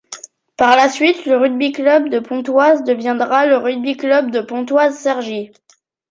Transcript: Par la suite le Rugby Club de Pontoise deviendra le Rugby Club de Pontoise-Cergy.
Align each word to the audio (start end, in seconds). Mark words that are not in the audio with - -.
Par 0.57 0.77
la 0.77 0.89
suite 0.89 1.27
le 1.27 1.37
Rugby 1.37 1.73
Club 1.73 2.09
de 2.09 2.17
Pontoise 2.17 2.83
deviendra 2.83 3.45
le 3.45 3.57
Rugby 3.57 3.97
Club 3.97 4.31
de 4.31 4.41
Pontoise-Cergy. 4.41 5.51